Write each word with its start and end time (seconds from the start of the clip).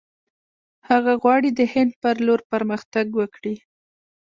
هغه 0.89 1.13
غواړي 1.21 1.49
د 1.53 1.61
هند 1.73 1.91
پر 2.01 2.15
لور 2.25 2.41
پرمختګ 2.51 3.07
وکړي. 3.19 3.55